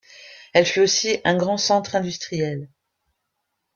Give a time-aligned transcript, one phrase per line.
[0.53, 2.67] Elle fut aussi un grand centre industriel.